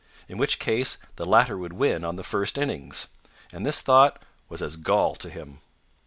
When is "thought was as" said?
3.83-4.75